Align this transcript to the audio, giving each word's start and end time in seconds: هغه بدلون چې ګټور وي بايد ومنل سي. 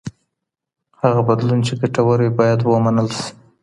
هغه 1.01 1.21
بدلون 1.29 1.59
چې 1.67 1.73
ګټور 1.81 2.17
وي 2.21 2.31
بايد 2.39 2.59
ومنل 2.63 3.07
سي. 3.19 3.29